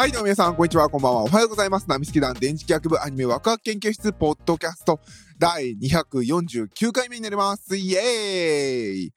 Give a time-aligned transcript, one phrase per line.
[0.00, 1.24] はい、どうも皆さん、こんにちは、こんばんは。
[1.24, 1.86] おはようございます。
[1.86, 4.98] ナミスケ団電磁気学部アニメワクワク研究室ポッドキャスト
[5.38, 7.76] 第249回目になります。
[7.76, 9.12] イエーイ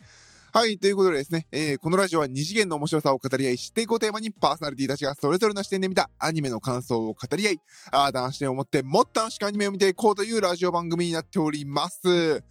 [0.52, 7.60] はい、ということでですね、えー、このラジオは二次元の面白さを語り合い、知っていこうテーマにパーソナリティたちがそれぞれの視点で見たアニメの感想を語り合い、
[7.94, 12.44] あーだん視点を持ってもっと楽しくアニメを見ていこうというラジオ番組になっております。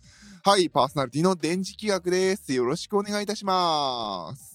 [0.43, 2.55] はい、パーソナリティの電磁気学です。
[2.55, 4.52] よろしくお願いいたします。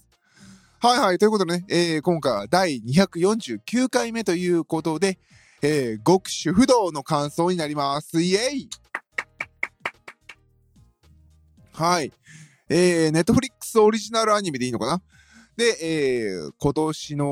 [0.79, 1.17] はいはい。
[1.17, 5.17] ということでね、えー今回は第249回目ということで、
[5.63, 8.21] えー極主不動の感想になります。
[8.21, 8.69] イエイ
[11.73, 12.11] はい。
[12.69, 15.01] えー、ネットフリックスオリジナルアニメでいいのかな？
[15.57, 17.25] で、えー今年の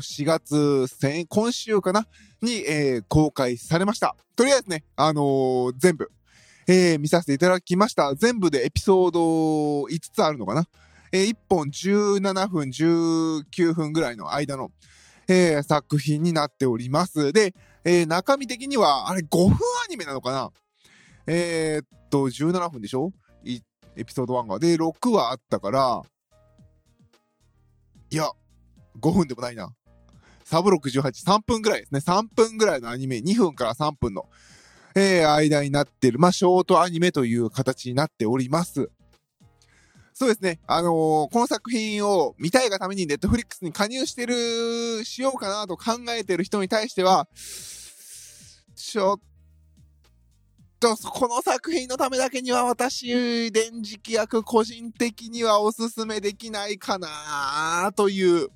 [0.00, 2.06] 4月、先今週かな？
[2.40, 4.14] に、えー公開されました。
[4.36, 6.08] とりあえずね、あのー全部、
[6.68, 8.14] えー見させていただきました。
[8.14, 9.20] 全部でエピソード
[9.86, 10.68] 5つあるのかな？
[11.12, 14.72] えー1本17分、19分ぐらいの間の、
[15.28, 17.32] えー作品になっております。
[17.32, 19.56] で、えー中身的には、あれ5分ア
[19.90, 20.50] ニメなのかな？
[21.26, 23.12] えーっと、17分でしょ？
[23.94, 24.58] エピソード1が。
[24.58, 26.02] で、6話あったから、
[28.10, 28.30] いや、
[29.00, 29.70] 5分でもないな。
[30.44, 32.00] サブ68、3分ぐらいですね。
[32.00, 34.28] 3分ぐらいのアニメ、2分から3分の、
[34.94, 38.90] えー間になってる、まあ、ショートアニメという形になっております。
[40.22, 40.60] そうですね。
[40.68, 47.26] あのーこの作品を見たいがためにネットフリックスに加入してる、しようかなと考えてる人に対しては、
[48.76, 49.20] ちょっ
[50.78, 58.48] と、この作品のためだけには私、電磁気役個人的にはおすすめできないかなという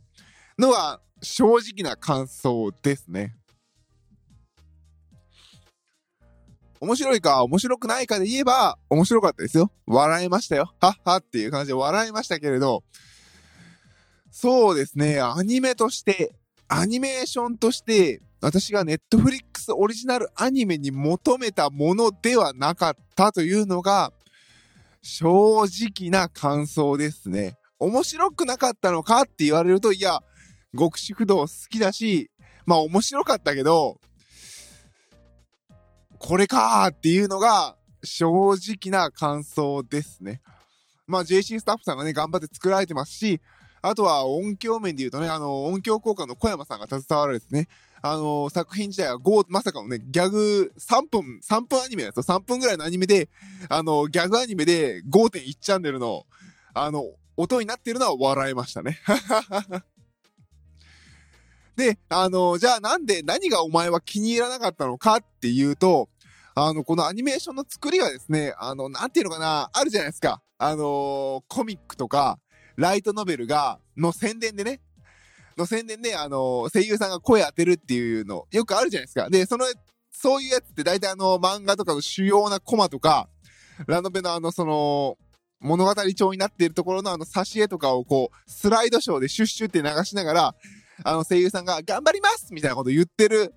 [0.61, 3.34] のは正直な感想ですね。
[6.80, 9.70] 面白いか面白くないかで言えば面白かったですよ。
[9.86, 10.74] 笑いましたよ。
[10.80, 12.84] はっはっていう感じで笑いましたけれど、
[14.30, 16.34] そうですね、アニメとして、
[16.68, 24.12] アニメーションとして、私がネットフリックスオリジナルアニメに求めたものではなかったというのが、
[25.01, 27.56] 正直な感想ですね。
[27.78, 30.20] 面白くなかったのかって言われると、いや、
[30.78, 32.30] 極主不動好きだし、
[32.67, 34.01] まあ面白かったけど、
[36.18, 40.40] これかーっていうのが正直な感想ですね。
[41.06, 43.40] まあ JC スタッフさんがね、頑張って作られてますし、
[43.82, 47.68] あとは音響面で言うとね、あの、音響効果の小山さんが携わられてね、
[48.02, 52.36] あの、作品自体は5、まさかのね、ギャグ3分、3分アニメなんですよ。
[52.36, 53.28] 3分ぐらいのアニメで、
[53.68, 56.27] あの、ギャグアニメで5.1チャンネルの、
[56.74, 57.04] あの、
[57.36, 58.98] 音になってるのは笑えましたね。
[61.77, 66.09] で、あの、じゃあなんで、何がお前は気に入らなかったのかっていうと、
[66.55, 70.42] あの、このアニメーションの作りがですね、あの、なんていうのかな、あるじゃないですか。
[70.59, 72.39] あのコミックとか、
[72.77, 74.81] ライトノベルが、の宣伝でね、
[75.59, 79.29] の宣伝で、あの声優さんが声当てるっていうの、よくあるじゃないですか。
[79.29, 79.67] で、その、
[80.11, 83.29] そういうやつって大体あの、漫画とかの主要なコマとか、
[83.87, 85.19] ラノベのあの、その、
[85.61, 90.55] 物語帳になっているところのあの、挿絵とかをこう、スライドショーでシュッシュって流しながら、
[91.05, 93.55] あの、声優さんが頑張りますみたいなこと言ってる、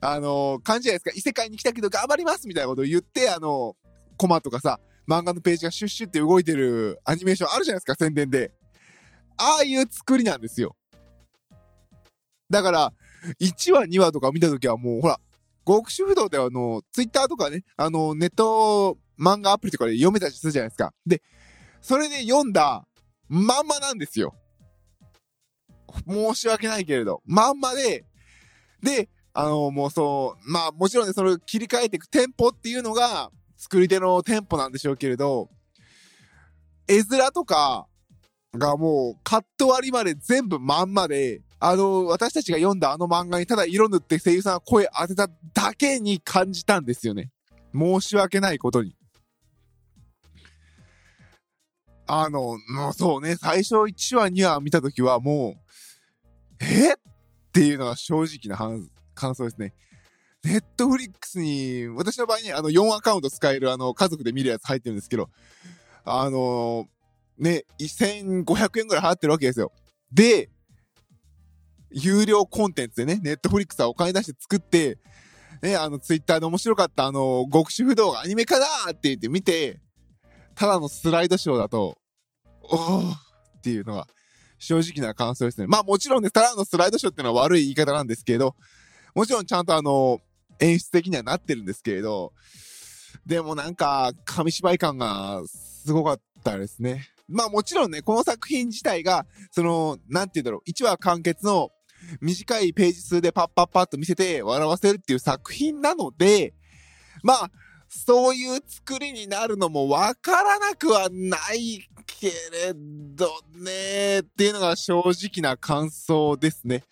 [0.00, 1.18] あの感じじゃないですか。
[1.18, 3.76] 異世界に来たけど頑張りますみたいなことを言って、あの、
[4.16, 8.52] コマとかさ、漫画のページがシュッシュって動いてるアニメーションあるじゃないですか、宣伝で。
[9.36, 10.76] ああいう作りなんですよ。
[12.48, 12.92] だから、
[13.40, 15.18] 1話、2話とか見たときはもう、ほら、
[15.66, 20.92] 極主不動ってあの、ツイッターとかね、あの、ネット漫画アプリとかで読めたりするじゃないですか。
[21.06, 21.22] で、
[21.80, 22.86] それで読んだ
[23.28, 24.34] まんまなんですよ。
[26.08, 28.04] 申し訳ないけれど、まんまで、
[28.82, 35.48] で、あの、もうそう、まあもちろんね、それを切り替えていくテンポっていうのが、作り手のテンポなんでしょうけれど、
[36.88, 37.86] 絵面とか
[38.54, 47.30] がもうカット割りまで全部まんまで、あの、私たちが読んだあの漫画にただ色塗って声優さんが声当てただけに感じたんですよね。
[47.72, 48.96] 申し訳ないことに。
[52.06, 55.56] あの、もうそうね、最初1話2話見たときはも
[56.60, 56.92] う、え？
[56.94, 56.96] っ
[57.52, 58.56] ていうのが正直な
[59.14, 59.74] 感想ですね。
[60.42, 65.28] ネットフリックスに、私の場合にあの4アカウント使えるあの家族で見るやつ入ってるんですけど、
[66.04, 66.86] あの
[67.38, 69.70] ね、1500円ぐらい払ってるわけですよ。
[70.10, 70.50] で、
[71.90, 74.98] 有料コンテンツでね、ネットフリックスはお金出して作って、
[75.60, 79.81] ね、あの、ツイッターで面白かったあの、極主不動がアニメ化だって言って見て、
[80.54, 81.98] ただのスライドショーだと、
[82.62, 84.06] おーっていうのが
[84.58, 85.66] 正直な感想ですね。
[85.66, 88.54] まあもちろんね、ただのスライドショーっていうのは悪い言い方なんですけど、
[89.14, 90.20] もちろんちゃんとあの、
[90.60, 92.32] 演出的にはなってるんですけれど、
[93.26, 97.08] でもなんか、紙芝居感がすごかったですね。
[97.28, 101.70] まあもちろんね、この作品自体が、その、なんて言うんだろう、1話完結の、
[102.20, 106.54] 短いページ数でパッパッパッと見せて笑わせるっていう作品なので、
[107.22, 107.50] まあ、
[107.94, 116.84] そういう作りになるのもわからなくはないけれどね、っていうのが正直な感想ですね。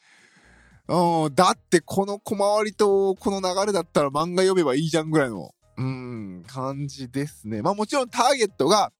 [0.88, 7.62] うん、だってこの小回りとこの流れだったら漫画読めばいいじゃんぐらいの、うん、感じですね。
[7.62, 8.92] まあもちろんターゲットが、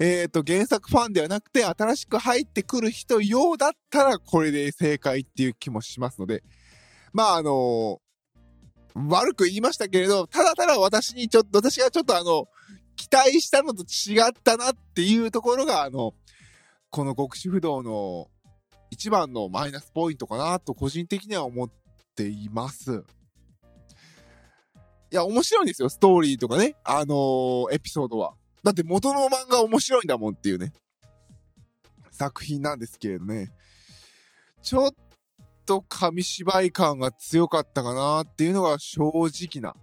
[0.00, 6.42] えっ、ー、と、原作ファンではなくて、新しく入ってくる人用だったら、これで正解っていう気もしますので、
[7.12, 8.00] まあ、あの
[9.08, 12.48] 悪く言いましたけれど、ただただ私にちょっと、私がちょっとあの、
[12.96, 16.14] 期待したのと違ったなっていうところが、あの、
[16.90, 18.28] この極主不動の
[18.90, 21.70] 一番のマイナスポイントかなと個人的には思っ
[22.16, 23.04] ています。
[25.12, 28.34] いや、面白いんですよ、ストーリーとかね、あのー、エピソードは。
[28.64, 30.72] だって元の漫画面白いんだもんっていうね、
[32.10, 33.52] 作品なんですけれどね。
[34.62, 34.94] ちょっ
[35.66, 39.74] と紙芝居感が強かったかなっていうのが正直な、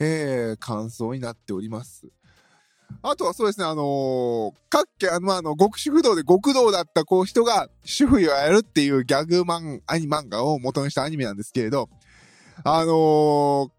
[0.00, 2.08] えー、感想になっております。
[3.02, 11.90] あとはそうですね、あのー、各家、あの、あの、極主不動で極道だったこう人が主婦をやるっていうギャグ漫、アニ漫画を元にしたアニメなんですけれど、
[12.64, 13.70] あのー、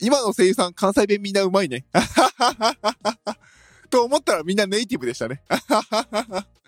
[0.00, 1.86] 今の声優さん関西弁みんな上手いね。
[3.90, 5.42] と思ったらみんなネイティブでしたね。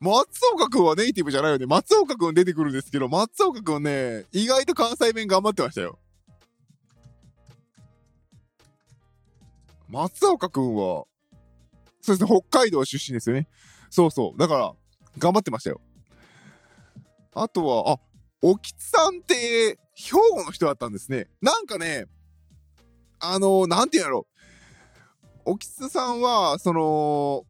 [0.00, 1.66] 松岡くんはネイティブじゃないよね。
[1.66, 5.98] 松岡くん出てくるんですけど、松岡くんね、意外と関西弁頑張ってましたよ。
[9.88, 11.04] 松岡くんは、
[12.00, 13.48] そうですね、北海道出身ですよね。
[13.90, 14.38] そうそう。
[14.38, 14.74] だから、
[15.18, 15.80] 頑張ってましたよ。
[17.32, 18.00] あとは、あ、
[18.42, 21.28] おきつさんって、兵庫の人だったんですね。
[21.40, 22.06] なんかね、
[23.20, 24.26] あのー、なんて言うんやろ。
[25.44, 27.46] おきつさんは、その、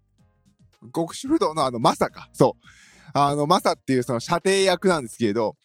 [0.92, 2.28] 極主不動のあの、まさか。
[2.32, 2.66] そう。
[3.12, 5.56] あの、まさっていうその射程役なんですけれど、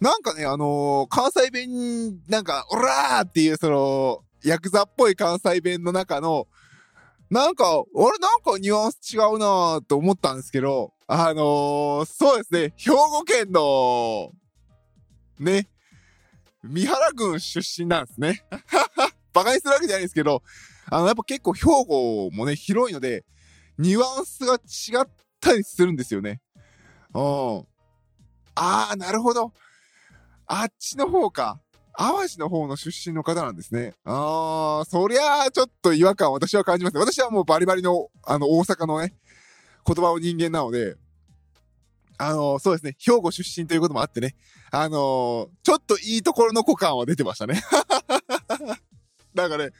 [0.00, 6.48] なんかね、あのー、関西弁、なんか、オラーっていうその、ヤクザっぽい関西弁の中の、
[7.30, 14.32] なんか、俺なんかニュアンス違うなと思ったんですけど、あのー、そうですね、兵庫県の、
[15.38, 15.68] ね、
[16.62, 18.44] 三原郡出身なんですね。
[19.32, 20.42] バカにするわけじゃないですけど、
[20.90, 23.24] あの、やっぱ結構兵庫もね、広いので、
[23.78, 25.08] ニュアンスが違っ
[25.40, 26.40] たりするんですよね。
[27.14, 27.66] うん。
[28.54, 29.52] あー、なるほど。
[30.46, 31.60] あっちの方か。
[31.94, 33.94] 淡路の方の出身の方なんですね。
[34.04, 36.96] あー、そりゃあちょっと違和感私は感じます。
[36.96, 39.14] 私はもうバリバリの、あの、大阪のね、
[39.86, 40.96] 言葉の人間なので、
[42.18, 44.36] あのー、そうですね、兵庫出身ということもあってね、
[44.70, 47.62] あのー、ちょっといいところの股間は出てましたね。
[49.34, 49.72] だからね、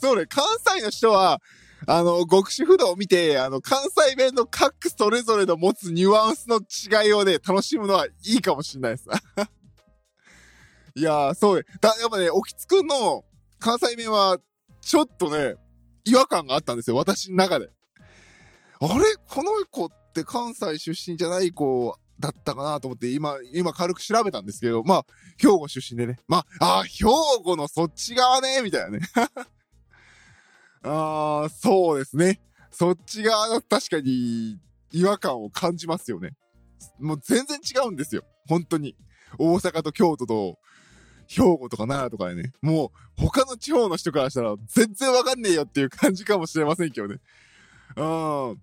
[0.00, 0.44] そうね、関
[0.76, 1.40] 西の人は、
[1.86, 9.06] あの、極主不動を見て、あの、関西弁の各それぞれの持つニュアンスの違いをね、楽しむのはいいかもしんないです。
[10.94, 11.64] いやー、そう。
[11.80, 13.24] だ、やっぱね、おきつくんの
[13.58, 14.38] 関西弁は、
[14.80, 15.54] ちょっとね、
[16.04, 17.70] 違和感があったんですよ、私の中で。
[18.80, 19.04] あれ？
[19.28, 25.06] この子って関西出身じゃない子だったかなと思って、今、今軽く調べたんですけど、まあ、
[25.38, 26.18] 兵庫出身でね。
[26.28, 27.04] まあ、あ、兵
[27.44, 29.00] 庫のそっち側ね、みたいなね。
[30.82, 32.40] ああ、そうですね。
[32.70, 34.58] そっち側の確かに
[34.92, 36.32] 違和感を感じますよね。
[36.98, 38.22] もう全然違うんですよ。
[38.48, 38.96] 本当に。
[39.38, 40.58] 大阪と京都と
[41.28, 42.52] 兵庫とか奈良とかでね。
[42.62, 47.20] もう他の地方の人からしたら全然わかんねえよっていう感じかもしれませんけどね。
[47.96, 48.04] う
[48.54, 48.60] ん。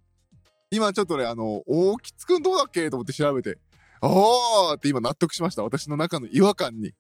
[0.70, 3.58] 今ちょっとね、あの、大吉くんどうだっけと思って調べて、
[4.02, 5.64] あーって今納得しました。
[5.64, 6.94] 私の中の違和感に。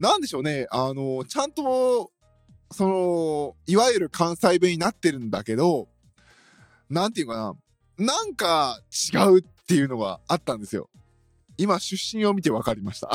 [0.00, 2.10] なんでしょうね、あの、ちゃんと、
[2.74, 5.88] その、いわゆる関西弁になってるんだけど、
[6.90, 7.54] なんていうかな、
[8.04, 8.80] なんか
[9.14, 10.90] 違うっていうのがあったんですよ。
[11.56, 13.10] 今、出身を見て分かりました。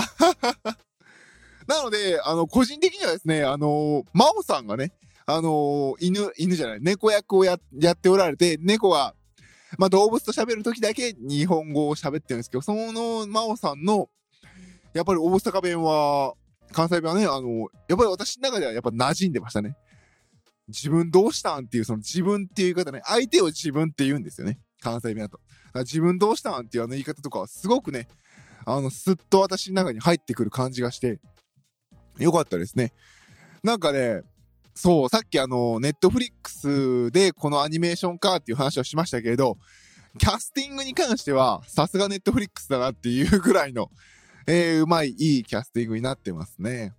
[1.68, 4.94] なので、あの、個人的にはですね、あの、真央さんがね、
[5.25, 7.60] あの、犬、犬じゃない、猫役をや、っ
[7.98, 9.13] ておられて、猫は、
[9.78, 14.10] まあ、動物と喋るときだけ日本語を喋ってるんですけど、その、真央さんの、
[14.94, 16.34] やっぱり大阪弁は、
[16.71, 19.75] 関西弁はね、あの、やっぱり私の中ではやっぱ馴染んでましたね。
[20.67, 24.59] 自分どうしたんっていう、その自分っていう言い方ね、相手を自分って言うんですよね。
[24.81, 25.39] 関西弁だと。
[25.75, 28.07] 自分どうしたんっていうあの言い方とかはすごくね、
[28.65, 31.19] あの、すっと私の中に入ってくる感じがして、
[32.19, 32.93] よかったですね。
[33.63, 34.21] なんかね、
[34.75, 39.57] そう、さっきあの、ネットフリックスでこのアニメーションかっていう話をしましたけれど、
[40.17, 43.91] キャスティングに関しては、さすがネットフリックスだなっていうぐらいの、
[44.51, 46.96] えー、うまい、いいキャスティングになってますね。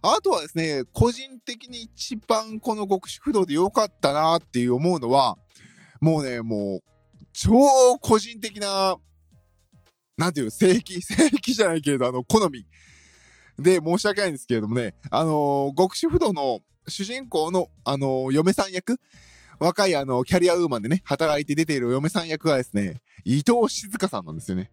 [0.00, 5.36] あとはですね、個人的に一番この極主不動で良かったなっていう思うのは、
[6.00, 6.80] もうね、もう、
[7.34, 8.96] 超個人的な、
[10.16, 12.66] なんていう、正規、 正規じゃないけれど、あの、好み
[13.58, 18.98] で申し訳ないんですけれどもね、あのー、極主不動の主人公の、あのー、嫁さん役
[19.58, 24.70] 若いあの、キャリアウーマンでね、働いて出ている嫁さん役がですね、伊藤静香さんなんですよね。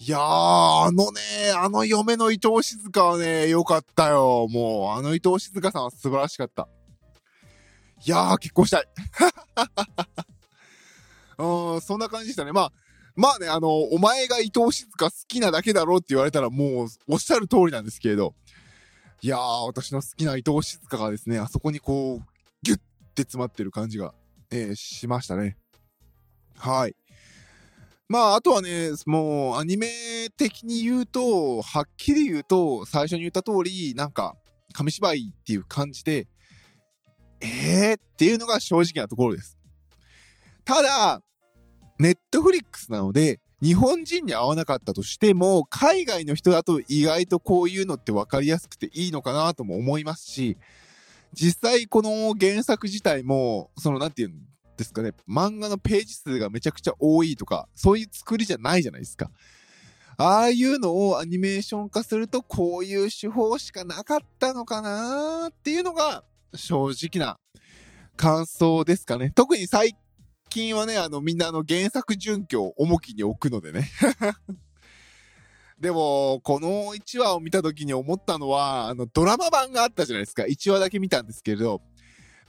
[0.00, 1.20] いやー、あのね、
[1.56, 4.46] あの嫁の伊藤静香はね、よかったよ。
[4.48, 6.68] もう、あの伊藤静香さんは素晴らしかった。
[8.06, 8.84] いやー、結婚したい。
[11.38, 12.52] うん、そんな感じでしたね。
[12.52, 12.72] まあ、
[13.16, 18.36] まあね、あの、お前が伊藤静香好きなだけだろうって言われたらもうおっしゃる通りなんですけれど、
[19.20, 22.26] いやー、私の好きな伊藤静香がですね、あそこにこう、
[22.62, 22.78] ギュッ
[23.16, 24.14] て詰まってる感じが、
[24.52, 25.56] えー、しましたね。
[26.56, 26.94] はい。
[28.08, 34.34] まあ、あとはね、もう、アニメ的に言うと、はっきり言うと、最初に言った通り、なんか、
[34.72, 36.26] 紙芝居っていう感じで、
[37.40, 37.98] えー？
[37.98, 39.58] っていうのが正直なところです。
[40.64, 41.22] ただ、
[41.98, 50.56] ネットフリックスなので、日本人に合わなかったとしても、海外の人だと意外とこういうのって分かりやすくていいのかなとも思いますし、
[51.34, 54.48] 実際この原作自体も、そのなんて言うん
[54.78, 59.30] ですかね、漫画のページ数がめちゃくちゃ多いとか、そういう作りじゃないじゃないですか。
[60.16, 67.38] ああいうのをアニメーション化すると、こういう手法しかなかったのかなっていうのが、正直な
[68.16, 69.30] 感想ですかね。
[69.34, 69.96] 特に最
[70.48, 73.90] 近はね、あの、みんなあの原作準拠を重きに置くのでね。
[75.80, 80.44] でも、この1話を見た時に思ったのは、あの、ドラマ版があったじゃないですか。
[80.44, 81.82] 1話だけ見たんですけれど、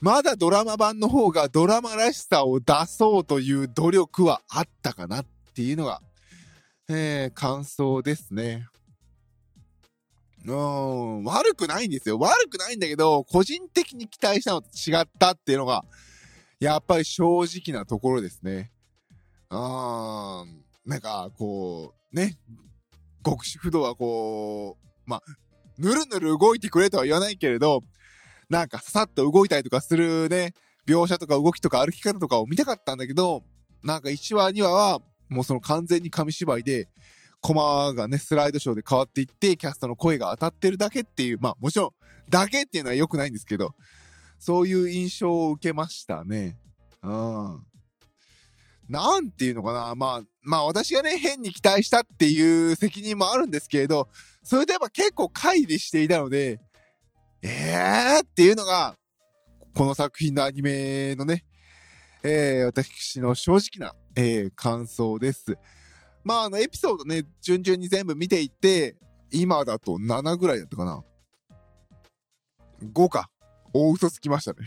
[0.00, 6.00] まだドラマ版の方がドラマらしさを出そうという努力はあったかなっていうのが、
[6.88, 8.66] えー、感想ですね。
[10.46, 12.18] うん、悪くないんですよ。
[12.18, 15.84] 悪くないんだけど、個人的に期待したのと違ったっていうのが、
[16.60, 18.72] やっぱり正直なところですね。
[19.50, 22.38] あー、なんか、こう、ね、
[23.22, 25.22] 極主不動はこう、まあ、
[25.76, 27.82] ぬるぬる動いてくれとは言わないけれど、
[28.50, 30.54] なんかささっと動いたりとかするね、
[30.86, 33.44] 描写とか動きとか歩き方とかを見たかったんだけど、
[33.84, 36.88] なんか1話2話は、もうその完全に紙芝居で、
[37.40, 41.90] コマがね、スライドショーで変わっていって、キャストの声が当たってるだけっていう、まあもちろん、
[42.28, 43.74] だけっていうのは良くないんですけど、
[44.38, 46.58] そういう印象を受けましたね。
[47.02, 47.62] うん。
[48.88, 49.94] なんていうのかな。
[49.94, 54.08] まあ、まあ私がね、変に期待したっていう責任もあるんですけれど、
[54.42, 56.60] それでやっぱ結構乖離していたので、
[57.42, 58.24] えー？
[58.24, 58.94] っていうのが、
[59.74, 61.44] この作品のアニメのね、
[62.22, 65.56] えー、私の正直な、えー、感想です。
[66.22, 68.96] まあ、あの、エピソードね、順々に全部見ていって、
[69.30, 71.02] 今だと7ぐらいだったかな。
[72.82, 73.30] 5か。
[73.72, 74.66] 大嘘つきましたね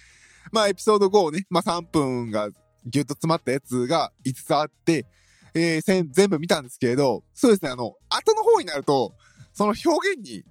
[0.52, 2.48] まあ、エピソード5をね、まあ3分が
[2.86, 5.06] ギュッと詰まったやつが5つあって、
[5.54, 9.14] えー、全部見たんですけれど、そうですね、あの、後の方になると、
[9.52, 10.44] その表現に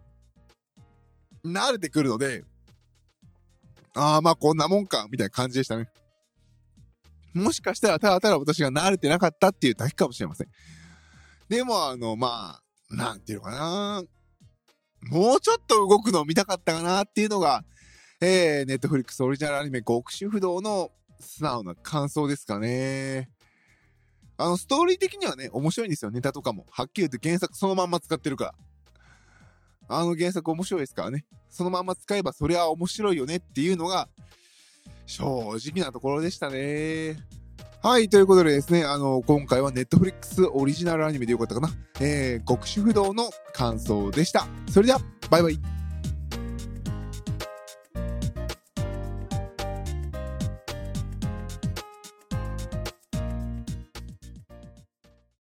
[1.47, 2.43] 慣れてくるので、
[3.93, 5.89] ああ、まあこんなもんか、みたいな感じでしたね。
[7.33, 10.47] もしかしたらただただ私が慣れてなかったっていうだけかもしれません。
[11.49, 14.03] でも、あの、まあ、なんていうのかな。
[15.09, 17.63] もうちょっと動くのを見たかったかなっていうのが、
[18.19, 23.29] えー、ネットフリックスオリジナルアニメ極主不動の素直な感想ですかね。
[24.37, 26.65] あの、ストーリー的にはね、面白いんですよ、ネタとかも。
[26.69, 28.55] はっきり言って原作そのまんま使ってるから。
[29.87, 31.25] あの原作面白いですからね。
[31.49, 34.09] そのまま使えばそりゃ面白いよねっていうのが、
[35.05, 35.25] 正
[35.73, 37.17] 直なところでしたね。
[37.81, 41.69] はい、ということでですね、あの、今回はネットフリックスオリジナルアニメでよかったかな。
[42.01, 44.47] えー、極主不動の感想でした。
[44.69, 45.76] それでは、バイバイ。